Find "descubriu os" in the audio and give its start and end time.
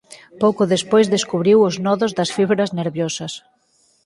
1.15-1.75